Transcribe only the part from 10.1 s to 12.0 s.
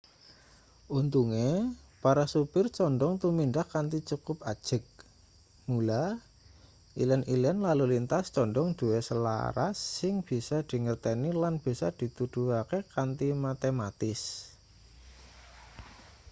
bisa dingerteni lan bisa